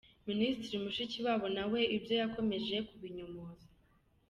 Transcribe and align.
Minisitiri 0.27 0.75
Mushikiwabo 0.83 1.45
nawe 1.57 1.79
ibyo 1.95 2.13
yakomeje 2.21 2.75
kubinyomoza. 2.87 3.67